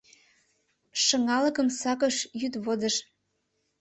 Шыҥалыкым 1.03 1.67
сакыш 1.79 2.15
йӱд-водыж... 2.39 2.95